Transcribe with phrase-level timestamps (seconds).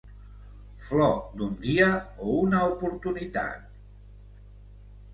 [0.85, 1.91] Flor d'un dia
[2.31, 3.73] o una oportunitat?